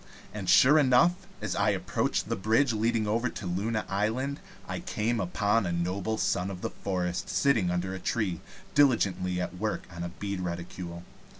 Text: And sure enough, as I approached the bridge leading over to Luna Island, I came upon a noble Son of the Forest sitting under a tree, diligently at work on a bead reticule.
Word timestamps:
And 0.33 0.49
sure 0.49 0.79
enough, 0.79 1.11
as 1.43 1.55
I 1.55 1.69
approached 1.69 2.27
the 2.27 2.35
bridge 2.35 2.73
leading 2.73 3.05
over 3.05 3.29
to 3.29 3.45
Luna 3.45 3.85
Island, 3.87 4.39
I 4.67 4.79
came 4.79 5.19
upon 5.19 5.67
a 5.67 5.71
noble 5.71 6.17
Son 6.17 6.49
of 6.49 6.61
the 6.61 6.71
Forest 6.71 7.29
sitting 7.29 7.69
under 7.69 7.93
a 7.93 7.99
tree, 7.99 8.41
diligently 8.73 9.39
at 9.39 9.59
work 9.59 9.83
on 9.95 10.01
a 10.03 10.09
bead 10.09 10.39
reticule. 10.39 11.03